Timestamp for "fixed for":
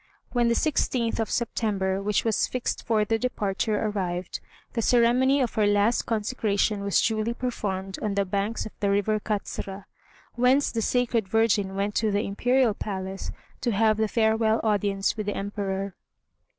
2.47-3.05